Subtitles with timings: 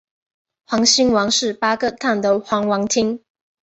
[0.65, 3.21] 环辛烷是八个碳的环烷烃。